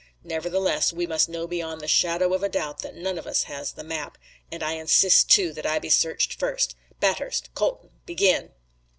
[0.23, 3.73] Nevertheless we must know beyond the shadow of a doubt that none of us has
[3.73, 4.17] the map.
[4.51, 6.75] And I insist, too, that I be searched first.
[6.99, 8.49] Bathurst, Colton, begin!"